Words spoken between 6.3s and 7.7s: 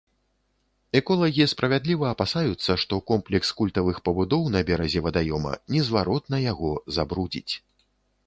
яго забрудзіць.